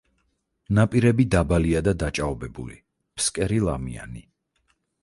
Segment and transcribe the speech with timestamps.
[0.77, 2.81] ნაპირები დაბალია და დაჭაობებული,
[3.21, 4.27] ფსკერი ლამიანი.